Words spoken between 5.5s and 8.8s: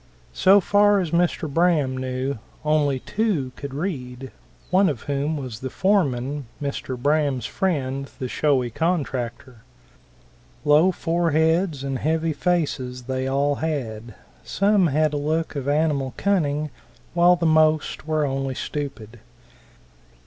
the foreman, Mr. Braham's friend, the showy